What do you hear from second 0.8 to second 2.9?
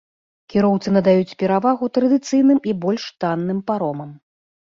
надаюць перавагу традыцыйным і